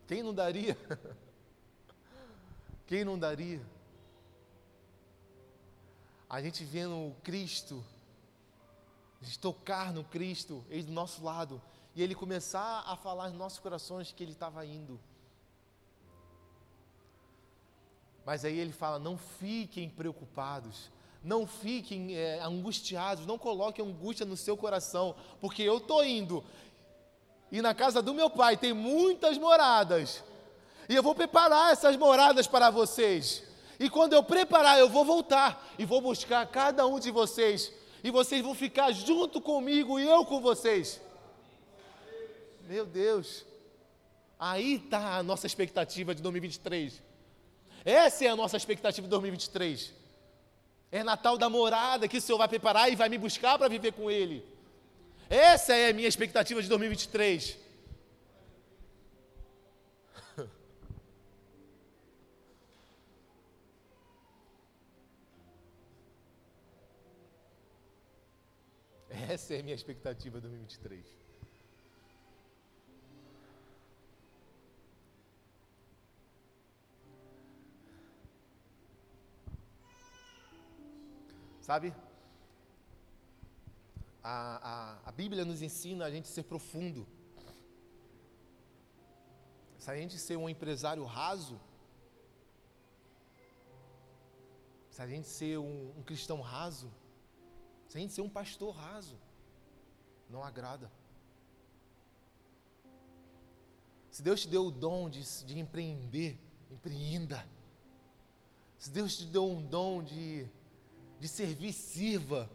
Quem 0.07 0.23
não 0.23 0.35
daria? 0.35 0.77
Quem 2.87 3.03
não 3.03 3.19
daria? 3.19 3.63
A 6.29 6.43
gente 6.43 6.67
vendo 6.67 7.17
Cristo, 7.23 7.83
a 9.23 9.25
gente 9.25 9.39
tocar 9.39 9.91
no 9.91 10.05
Cristo, 10.05 10.63
Ele 10.69 10.83
do 10.83 10.93
nosso 10.93 11.25
lado, 11.25 11.63
e 11.95 12.03
ele 12.03 12.15
começar 12.15 12.83
a 12.87 12.95
falar 12.95 13.31
nos 13.31 13.39
nossos 13.39 13.59
corações 13.59 14.13
que 14.13 14.23
ele 14.23 14.33
estava 14.33 14.67
indo. 14.67 15.01
Mas 18.23 18.45
aí 18.45 18.59
ele 18.59 18.73
fala: 18.73 18.99
não 18.99 19.17
fiquem 19.17 19.89
preocupados, 19.89 20.91
não 21.27 21.45
fiquem 21.45 22.17
é, 22.17 22.39
angustiados, 22.41 23.27
não 23.27 23.37
coloquem 23.37 23.85
angústia 23.85 24.25
no 24.25 24.37
seu 24.37 24.57
coração, 24.57 25.17
porque 25.41 25.61
eu 25.61 25.79
estou 25.79 26.05
indo. 26.05 26.45
E 27.51 27.61
na 27.61 27.75
casa 27.75 28.01
do 28.01 28.15
meu 28.15 28.31
pai 28.31 28.57
tem 28.57 28.73
muitas 28.73 29.37
moradas. 29.37 30.23
E 30.89 30.95
eu 30.95 31.03
vou 31.03 31.17
preparar 31.17 31.73
essas 31.73 31.97
moradas 31.97 32.47
para 32.47 32.71
vocês. 32.71 33.43
E 33.81 33.91
quando 33.91 34.13
eu 34.13 34.23
preparar, 34.23 34.79
eu 34.79 34.89
vou 34.89 35.05
voltar 35.05 35.69
e 35.77 35.85
vou 35.85 36.01
buscar 36.01 36.47
cada 36.47 36.87
um 36.87 37.01
de 37.01 37.11
vocês. 37.11 37.73
E 38.05 38.11
vocês 38.11 38.41
vão 38.41 38.55
ficar 38.55 38.93
junto 38.93 39.41
comigo 39.41 39.99
e 39.99 40.07
eu 40.07 40.25
com 40.25 40.41
vocês. 40.41 41.01
Meu 42.69 42.87
Deus. 42.87 43.45
Aí 44.39 44.75
está 44.75 45.17
a 45.17 45.25
nossa 45.25 45.49
expectativa 45.49 46.15
de 46.15 46.23
2023. 46.23 47.03
Essa 47.85 48.27
é 48.27 48.29
a 48.29 48.37
nossa 48.37 48.57
expectativa 48.57 49.05
de 49.05 49.11
2023. 49.11 50.06
É 50.97 51.05
Natal 51.05 51.37
da 51.37 51.49
morada 51.51 52.09
que 52.09 52.17
o 52.17 52.21
Senhor 52.23 52.39
vai 52.39 52.49
preparar 52.49 52.91
e 52.91 52.97
vai 52.97 53.09
me 53.11 53.19
buscar 53.19 53.59
para 53.59 53.69
viver 53.69 53.93
com 53.93 54.11
Ele. 54.11 54.43
Essa 55.29 55.75
é 55.75 55.91
a 55.91 55.93
minha 55.93 56.09
expectativa 56.09 56.63
de 56.63 56.69
2023. 56.71 57.59
Essa 69.29 69.55
é 69.55 69.61
a 69.61 69.63
minha 69.63 69.75
expectativa 69.75 70.41
de 70.41 70.49
2023. 70.49 71.26
Sabe? 81.67 81.93
A, 84.23 84.35
a, 84.71 85.09
a 85.09 85.11
Bíblia 85.11 85.45
nos 85.45 85.63
ensina 85.63 86.05
a 86.05 86.11
gente 86.13 86.29
ser 86.29 86.45
profundo. 86.45 87.05
Se 89.77 89.91
a 89.91 89.97
gente 89.97 90.17
ser 90.17 90.37
um 90.37 90.49
empresário 90.49 91.05
raso, 91.05 91.61
se 94.91 95.03
a 95.03 95.09
gente 95.09 95.27
ser 95.27 95.59
um, 95.59 95.93
um 95.99 96.05
cristão 96.05 96.41
raso, 96.41 96.89
se 97.89 97.99
a 97.99 98.01
gente 98.01 98.13
ser 98.13 98.21
um 98.21 98.31
pastor 98.31 98.73
raso, 98.73 99.19
não 100.31 100.45
agrada. 100.45 100.89
Se 104.09 104.23
Deus 104.23 104.43
te 104.43 104.49
deu 104.49 104.67
o 104.67 104.71
dom 104.71 105.11
de, 105.11 105.21
de 105.45 105.59
empreender, 105.59 106.39
empreenda. 106.71 107.45
Se 108.79 108.89
Deus 108.89 109.17
te 109.17 109.27
deu 109.27 109.45
um 109.45 109.67
dom 109.67 110.01
de 110.01 110.49
de 111.19 111.29
servir, 111.29 111.73
sirva. 111.73 112.51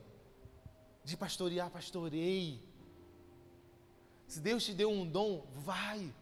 De 1.04 1.18
pastorear, 1.18 1.70
pastoreie. 1.70 2.62
Se 4.28 4.40
Deus 4.40 4.64
te 4.64 4.74
deu 4.74 4.90
um 4.90 5.06
dom, 5.06 5.46
vai. 5.56 6.14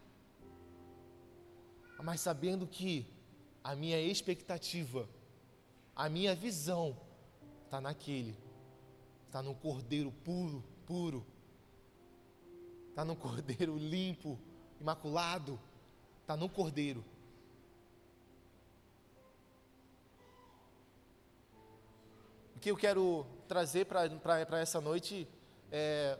Mas 2.02 2.22
sabendo 2.22 2.66
que 2.66 3.06
a 3.64 3.76
minha 3.76 4.00
expectativa, 4.00 5.08
a 5.96 6.10
minha 6.10 6.34
visão 6.34 6.98
está 7.66 7.80
naquele, 7.80 8.36
está 9.28 9.44
no 9.44 9.54
cordeiro 9.54 10.12
puro, 10.24 10.64
puro, 10.86 11.26
está 12.90 13.04
no 13.04 13.16
cordeiro 13.16 13.78
limpo, 13.78 14.40
imaculado, 14.80 15.60
está 16.22 16.36
no 16.36 16.50
cordeiro. 16.50 17.04
Que 22.60 22.70
eu 22.70 22.76
quero 22.76 23.26
trazer 23.48 23.86
para 23.86 24.60
essa 24.60 24.82
noite 24.82 25.28
é, 25.72 26.18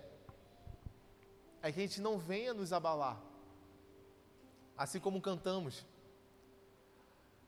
é 1.62 1.72
que 1.72 1.80
a 1.80 1.82
gente 1.84 2.00
não 2.02 2.18
venha 2.18 2.54
nos 2.54 2.72
abalar, 2.72 3.22
assim 4.78 5.00
como 5.00 5.22
cantamos. 5.22 5.86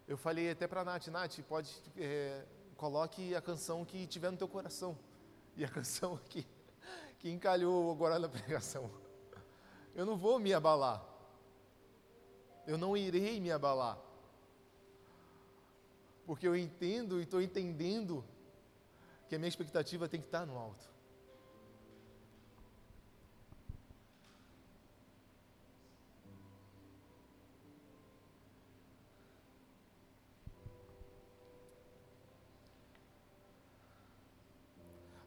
Eu 0.08 0.18
falei 0.18 0.52
até 0.52 0.68
para 0.68 0.82
a 0.82 0.84
Nath, 0.86 1.08
Nath, 1.08 1.40
pode, 1.48 1.74
é, 1.96 2.44
coloque 2.76 3.34
a 3.34 3.42
canção 3.42 3.86
que 3.86 4.06
tiver 4.08 4.30
no 4.30 4.38
teu 4.38 4.48
coração. 4.48 4.98
E 5.56 5.64
a 5.64 5.70
canção 5.70 6.18
que, 6.30 6.46
que 7.20 7.30
encalhou 7.30 7.92
agora 7.92 8.20
na 8.20 8.28
pregação. 8.28 8.92
Eu 9.96 10.06
não 10.06 10.18
vou 10.18 10.38
me 10.38 10.54
abalar. 10.54 11.02
Eu 12.68 12.78
não 12.78 12.98
irei 12.98 13.40
me 13.40 13.52
abalar. 13.52 13.98
Porque 16.26 16.46
eu 16.46 16.56
entendo 16.58 17.20
e 17.20 17.24
estou 17.24 17.42
entendendo 17.42 18.24
que 19.32 19.36
a 19.36 19.40
minha 19.40 19.48
expectativa 19.48 20.10
tem 20.10 20.20
que 20.20 20.28
estar 20.28 20.46
no 20.46 20.60
alto. 20.60 20.86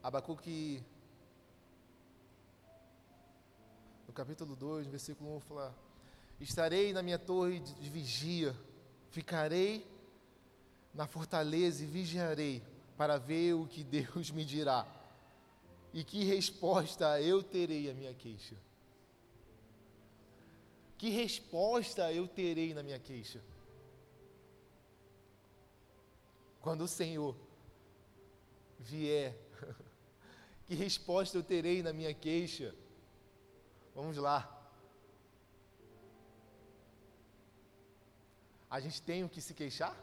Abacuque, 0.03 0.85
no 4.07 4.13
capítulo 4.13 4.55
2, 4.55 4.87
versículo 4.87 5.35
1, 5.37 5.41
fala: 5.41 5.75
Estarei 6.39 6.93
na 6.93 7.03
minha 7.03 7.19
torre 7.19 7.59
de 7.59 7.89
vigia, 7.89 8.55
ficarei 9.09 9.91
na 10.93 11.07
fortaleza 11.07 11.83
e 11.83 11.87
vigiarei 11.87 12.74
para 12.97 13.19
ver 13.19 13.55
o 13.55 13.67
que 13.67 13.83
Deus 13.83 14.31
me 14.31 14.45
dirá 14.45 14.87
e 15.93 16.03
que 16.03 16.25
resposta 16.25 17.21
eu 17.21 17.43
terei 17.43 17.91
à 17.91 17.95
minha 17.95 18.13
queixa. 18.13 18.57
Que 20.99 21.09
resposta 21.11 22.13
eu 22.13 22.27
terei 22.27 22.75
na 22.75 22.83
minha 22.83 22.99
queixa? 22.99 23.41
Quando 26.61 26.83
o 26.83 26.89
Senhor 26.89 27.37
vier 28.79 29.37
que 30.67 30.75
resposta 30.75 31.37
eu 31.37 31.43
terei 31.43 31.83
na 31.83 31.93
minha 31.93 32.15
queixa? 32.15 32.75
Vamos 33.95 34.17
lá. 34.17 34.51
A 38.69 38.81
gente 38.81 39.01
tem 39.03 39.23
o 39.23 39.29
que 39.29 39.41
se 39.41 39.55
queixar? 39.55 39.97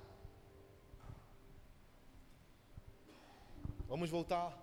Vamos 3.92 4.10
voltar. 4.10 4.58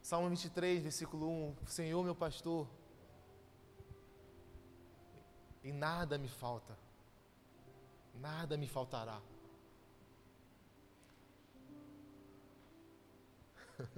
Salmo 0.00 0.28
23, 0.28 0.80
versículo 0.84 1.28
1. 1.28 1.66
Senhor, 1.66 2.04
meu 2.04 2.14
pastor, 2.14 2.64
e 5.64 5.72
nada 5.72 6.16
me 6.16 6.28
falta, 6.28 6.78
nada 8.14 8.56
me 8.56 8.68
faltará. 8.68 9.20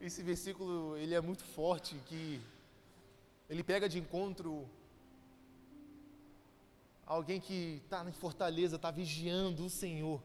esse 0.00 0.22
versículo 0.22 0.96
ele 0.96 1.14
é 1.14 1.20
muito 1.20 1.44
forte 1.44 1.94
que 2.06 2.40
ele 3.46 3.62
pega 3.62 3.90
de 3.90 3.98
encontro 3.98 4.66
alguém 7.04 7.38
que 7.42 7.82
está 7.84 8.02
em 8.08 8.12
fortaleza, 8.12 8.76
está 8.76 8.90
vigiando 8.90 9.66
o 9.66 9.68
Senhor, 9.68 10.22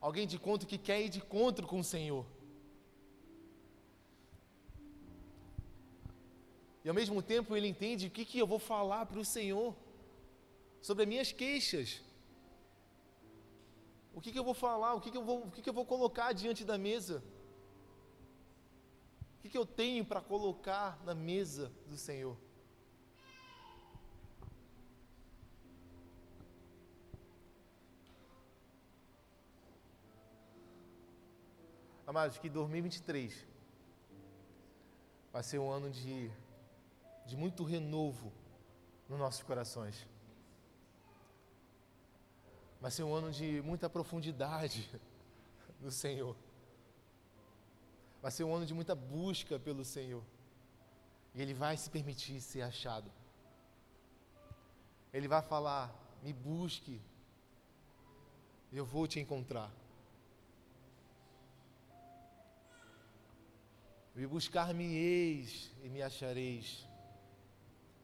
alguém 0.00 0.26
de 0.26 0.36
encontro 0.36 0.66
que 0.66 0.78
quer 0.78 1.00
ir 1.02 1.08
de 1.08 1.18
encontro 1.18 1.66
com 1.66 1.80
o 1.80 1.84
Senhor. 1.84 2.24
E 6.82 6.88
ao 6.88 6.94
mesmo 6.94 7.22
tempo 7.22 7.54
ele 7.54 7.68
entende 7.68 8.06
o 8.06 8.10
que, 8.10 8.24
que 8.24 8.38
eu 8.38 8.46
vou 8.46 8.58
falar 8.58 9.04
para 9.06 9.20
o 9.20 9.24
Senhor 9.24 9.76
sobre 10.80 11.02
as 11.02 11.08
minhas 11.08 11.30
queixas. 11.30 12.02
O 14.14 14.20
que, 14.20 14.32
que 14.32 14.38
eu 14.38 14.44
vou 14.44 14.54
falar, 14.54 14.94
o 14.94 15.00
que, 15.00 15.10
que, 15.10 15.16
eu 15.16 15.24
vou, 15.24 15.44
o 15.46 15.50
que, 15.50 15.62
que 15.62 15.68
eu 15.68 15.74
vou 15.74 15.84
colocar 15.84 16.32
diante 16.32 16.64
da 16.64 16.78
mesa. 16.78 17.22
O 19.38 19.42
que, 19.42 19.50
que 19.50 19.58
eu 19.58 19.66
tenho 19.66 20.04
para 20.04 20.20
colocar 20.20 20.98
na 21.04 21.14
mesa 21.14 21.70
do 21.86 21.96
Senhor? 21.96 22.36
Amados, 32.10 32.38
que 32.38 32.48
2023 32.48 33.46
vai 35.32 35.44
ser 35.44 35.60
um 35.60 35.70
ano 35.70 35.88
de, 35.88 36.28
de 37.24 37.36
muito 37.36 37.62
renovo 37.62 38.32
nos 39.08 39.16
nossos 39.16 39.44
corações. 39.44 40.08
Vai 42.80 42.90
ser 42.90 43.04
um 43.04 43.14
ano 43.14 43.30
de 43.30 43.62
muita 43.62 43.88
profundidade 43.88 44.90
do 45.80 45.92
Senhor. 45.92 46.36
Vai 48.20 48.32
ser 48.32 48.42
um 48.42 48.56
ano 48.56 48.66
de 48.66 48.74
muita 48.74 48.96
busca 48.96 49.56
pelo 49.56 49.84
Senhor. 49.84 50.24
E 51.32 51.40
Ele 51.40 51.54
vai 51.54 51.76
se 51.76 51.88
permitir 51.88 52.40
ser 52.40 52.62
achado. 52.62 53.08
Ele 55.12 55.28
vai 55.28 55.42
falar: 55.42 55.94
me 56.24 56.32
busque, 56.32 57.00
eu 58.72 58.84
vou 58.84 59.06
te 59.06 59.20
encontrar. 59.20 59.70
Me 64.14 64.26
buscar-me-eis 64.26 65.70
e 65.82 65.88
me 65.88 66.02
achareis, 66.02 66.86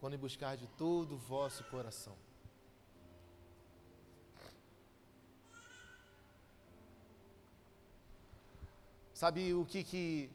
quando 0.01 0.17
buscar 0.17 0.57
de 0.57 0.67
todo 0.69 1.15
o 1.15 1.19
vosso 1.19 1.65
coração. 1.65 2.17
Sabe 9.13 9.55
o 9.55 9.65
que, 9.65 9.83
que, 9.83 10.31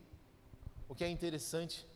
o 0.89 0.95
que 0.95 1.03
é 1.03 1.09
interessante? 1.09 1.87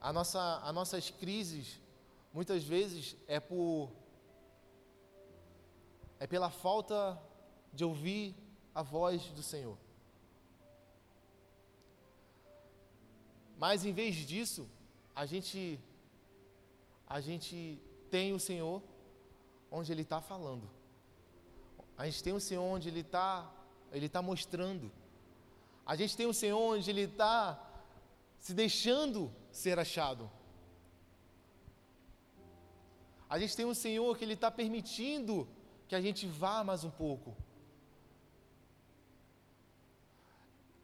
A 0.00 0.12
nossa, 0.12 0.58
as 0.58 0.74
nossas 0.74 1.10
crises, 1.10 1.80
muitas 2.32 2.64
vezes, 2.64 3.16
é 3.26 3.40
por 3.40 3.90
é 6.18 6.26
pela 6.26 6.50
falta 6.50 7.20
de 7.72 7.84
ouvir 7.84 8.34
a 8.74 8.82
voz 8.82 9.26
do 9.30 9.42
Senhor. 9.42 9.85
Mas 13.56 13.84
em 13.84 13.92
vez 13.92 14.14
disso, 14.16 14.68
a 15.14 15.24
gente 15.26 15.80
a 17.06 17.20
gente 17.20 17.80
tem 18.10 18.32
o 18.32 18.40
Senhor 18.40 18.82
onde 19.70 19.92
Ele 19.92 20.02
está 20.02 20.20
falando. 20.20 20.68
A 21.96 22.04
gente 22.06 22.22
tem 22.22 22.32
um 22.32 22.40
Senhor 22.40 22.62
onde 22.62 22.88
Ele 22.88 23.00
está 23.00 23.50
ele 23.92 24.08
tá 24.08 24.20
mostrando. 24.20 24.90
A 25.84 25.94
gente 25.96 26.16
tem 26.16 26.26
um 26.26 26.32
Senhor 26.32 26.58
onde 26.58 26.90
Ele 26.90 27.02
está 27.02 27.62
se 28.38 28.52
deixando 28.52 29.32
ser 29.50 29.78
achado. 29.78 30.30
A 33.28 33.38
gente 33.38 33.56
tem 33.56 33.64
um 33.64 33.74
Senhor 33.74 34.16
que 34.16 34.24
Ele 34.24 34.34
está 34.34 34.50
permitindo 34.50 35.48
que 35.88 35.94
a 35.94 36.00
gente 36.00 36.26
vá 36.26 36.62
mais 36.62 36.84
um 36.84 36.90
pouco. 36.90 37.36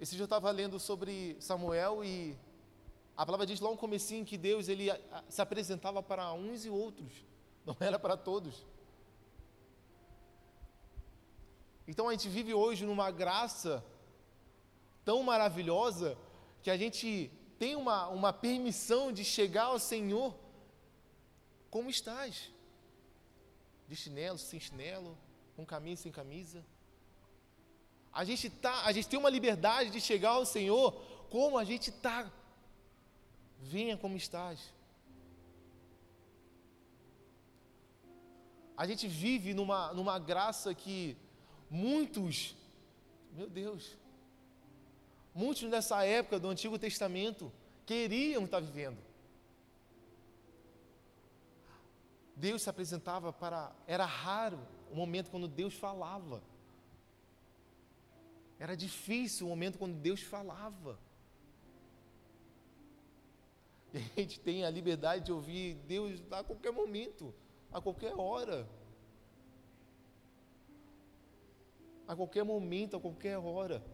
Esse 0.00 0.12
dia 0.12 0.22
eu 0.22 0.24
estava 0.24 0.50
lendo 0.50 0.80
sobre 0.80 1.36
Samuel 1.38 2.04
e 2.04 2.36
a 3.16 3.26
palavra 3.26 3.46
diz 3.46 3.60
lá 3.60 3.70
no 3.70 3.76
comecinho 3.76 4.24
que 4.24 4.38
Deus 4.38 4.68
ele 4.68 4.88
se 5.28 5.40
apresentava 5.40 6.02
para 6.02 6.32
uns 6.32 6.64
e 6.64 6.70
outros, 6.70 7.12
não 7.64 7.76
era 7.80 7.98
para 7.98 8.16
todos. 8.16 8.64
Então 11.86 12.08
a 12.08 12.12
gente 12.12 12.28
vive 12.28 12.54
hoje 12.54 12.86
numa 12.86 13.10
graça 13.10 13.84
tão 15.04 15.22
maravilhosa 15.22 16.16
que 16.62 16.70
a 16.70 16.76
gente 16.76 17.30
tem 17.58 17.76
uma, 17.76 18.08
uma 18.08 18.32
permissão 18.32 19.12
de 19.12 19.24
chegar 19.24 19.64
ao 19.64 19.78
Senhor 19.78 20.34
como 21.70 21.90
estás. 21.90 22.50
De 23.88 23.96
chinelo, 23.96 24.38
sem 24.38 24.60
chinelo, 24.60 25.18
com 25.56 25.66
camisa, 25.66 26.02
sem 26.02 26.12
camisa. 26.12 26.64
A 28.12 28.24
gente, 28.24 28.48
tá, 28.50 28.84
a 28.84 28.92
gente 28.92 29.08
tem 29.08 29.18
uma 29.18 29.30
liberdade 29.30 29.90
de 29.90 30.00
chegar 30.00 30.30
ao 30.30 30.46
Senhor 30.46 30.92
como 31.30 31.58
a 31.58 31.64
gente 31.64 31.90
está. 31.90 32.30
Venha 33.62 33.96
como 33.96 34.16
estás. 34.16 34.74
A 38.76 38.86
gente 38.86 39.08
vive 39.08 39.54
numa, 39.54 39.92
numa 39.94 40.18
graça 40.18 40.74
que 40.74 41.16
Muitos, 41.74 42.54
meu 43.32 43.48
Deus, 43.48 43.96
muitos 45.34 45.62
nessa 45.62 46.04
época 46.04 46.38
do 46.38 46.50
Antigo 46.50 46.78
Testamento 46.78 47.50
queriam 47.86 48.44
estar 48.44 48.60
vivendo. 48.60 48.98
Deus 52.36 52.60
se 52.60 52.68
apresentava 52.68 53.32
para. 53.32 53.74
Era 53.86 54.04
raro 54.04 54.60
o 54.90 54.94
momento 54.94 55.30
quando 55.30 55.48
Deus 55.48 55.72
falava. 55.72 56.42
Era 58.58 58.76
difícil 58.76 59.46
o 59.46 59.48
momento 59.48 59.78
quando 59.78 59.94
Deus 59.94 60.20
falava. 60.20 60.98
E 63.92 63.98
a 64.16 64.20
gente 64.20 64.40
tem 64.40 64.64
a 64.64 64.70
liberdade 64.70 65.26
de 65.26 65.32
ouvir 65.32 65.74
Deus 65.86 66.22
a 66.30 66.42
qualquer 66.42 66.72
momento, 66.72 67.34
a 67.70 67.80
qualquer 67.80 68.14
hora. 68.14 68.66
A 72.08 72.16
qualquer 72.16 72.44
momento, 72.44 72.96
a 72.96 73.00
qualquer 73.00 73.38
hora. 73.38 73.84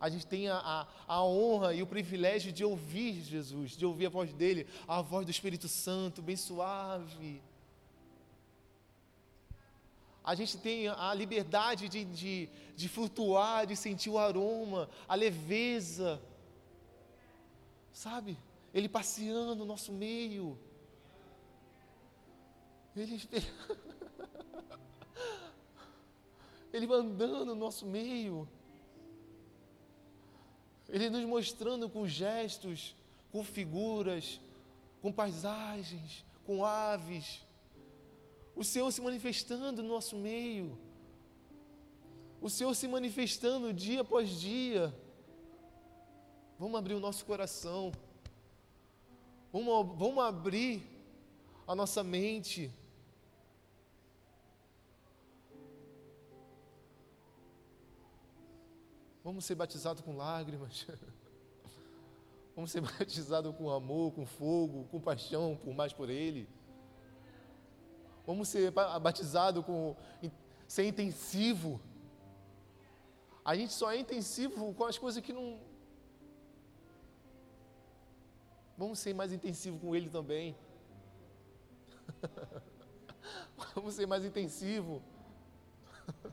A 0.00 0.08
gente 0.10 0.26
tem 0.26 0.48
a, 0.48 0.56
a, 0.58 0.88
a, 1.06 1.24
honra 1.24 1.72
e 1.72 1.82
o 1.82 1.86
privilégio 1.86 2.52
de 2.52 2.64
ouvir 2.64 3.22
Jesus, 3.22 3.76
de 3.76 3.86
ouvir 3.86 4.06
a 4.06 4.10
voz 4.10 4.32
dele, 4.32 4.66
a 4.86 5.00
voz 5.00 5.24
do 5.24 5.30
Espírito 5.30 5.68
Santo, 5.68 6.20
bem 6.20 6.36
suave. 6.36 7.40
A 10.22 10.34
gente 10.34 10.58
tem 10.58 10.88
a 10.88 11.12
liberdade 11.14 11.88
de, 11.88 12.04
de, 12.04 12.48
de 12.74 12.88
flutuar, 12.88 13.66
de 13.66 13.76
sentir 13.76 14.10
o 14.10 14.18
aroma, 14.18 14.88
a 15.06 15.14
leveza. 15.14 16.20
Sabe? 17.92 18.36
Ele 18.74 18.88
passeando 18.88 19.54
no 19.54 19.64
nosso 19.64 19.92
meio. 19.92 20.58
Ele, 22.96 23.22
ele 26.72 26.92
andando 26.92 27.46
no 27.46 27.54
nosso 27.54 27.86
meio. 27.86 28.48
Ele 30.88 31.08
nos 31.08 31.24
mostrando 31.24 31.88
com 31.88 32.06
gestos, 32.06 32.96
com 33.30 33.44
figuras, 33.44 34.40
com 35.00 35.12
paisagens, 35.12 36.24
com 36.44 36.64
aves. 36.64 37.46
O 38.56 38.64
Senhor 38.64 38.90
se 38.90 39.00
manifestando 39.00 39.84
no 39.84 39.88
nosso 39.88 40.16
meio. 40.16 40.76
O 42.40 42.50
Senhor 42.50 42.74
se 42.74 42.88
manifestando 42.88 43.72
dia 43.72 44.00
após 44.00 44.30
dia. 44.30 44.92
Vamos 46.58 46.76
abrir 46.76 46.94
o 46.94 47.00
nosso 47.00 47.24
coração. 47.24 47.92
Vamos, 49.54 49.96
vamos 49.96 50.24
abrir 50.24 50.82
a 51.64 51.76
nossa 51.76 52.02
mente. 52.02 52.74
Vamos 59.22 59.44
ser 59.44 59.54
batizados 59.54 60.02
com 60.02 60.16
lágrimas. 60.16 60.84
Vamos 62.56 62.72
ser 62.72 62.80
batizados 62.80 63.54
com 63.54 63.70
amor, 63.70 64.12
com 64.12 64.26
fogo, 64.26 64.88
com 64.90 65.00
paixão, 65.00 65.56
por 65.62 65.72
mais 65.72 65.92
por 65.92 66.10
Ele. 66.10 66.48
Vamos 68.26 68.48
ser 68.48 68.72
batizados 68.72 69.64
com 69.64 69.94
ser 70.66 70.88
intensivo. 70.88 71.80
A 73.44 73.54
gente 73.54 73.72
só 73.72 73.92
é 73.92 73.98
intensivo 73.98 74.74
com 74.74 74.84
as 74.84 74.98
coisas 74.98 75.22
que 75.22 75.32
não, 75.32 75.60
Vamos 78.76 78.98
ser 78.98 79.14
mais 79.14 79.32
intensivo 79.32 79.78
com 79.78 79.94
Ele 79.94 80.10
também. 80.10 80.56
Vamos 83.74 83.94
ser 83.94 84.06
mais 84.06 84.24
intensivo. 84.24 85.00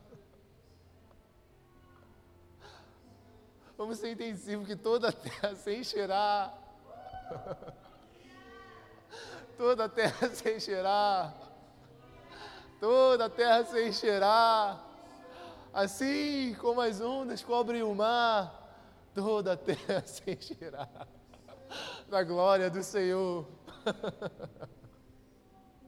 Vamos 3.78 3.98
ser 3.98 4.10
intensivo 4.10 4.66
que 4.66 4.74
toda 4.74 5.10
a 5.10 5.12
terra 5.12 5.54
se 5.62 5.76
encherá. 5.76 6.52
toda 9.56 9.84
a 9.84 9.88
terra 9.88 10.28
se 10.30 10.52
encherá. 10.52 11.32
Toda 12.80 13.26
a 13.26 13.30
terra 13.30 13.64
se 13.64 13.88
encherá. 13.88 14.84
Assim 15.72 16.56
como 16.56 16.80
as 16.80 17.00
ondas 17.00 17.44
cobrem 17.44 17.84
o 17.84 17.94
mar, 17.94 18.76
toda 19.14 19.52
a 19.52 19.56
terra 19.56 20.02
se 20.04 20.32
encherá 20.32 20.88
da 22.12 22.22
glória 22.22 22.68
do 22.68 22.82
Senhor. 22.82 23.48